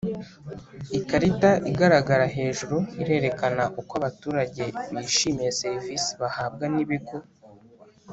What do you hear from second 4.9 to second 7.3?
bishimiye servisi bahabwa n ibigo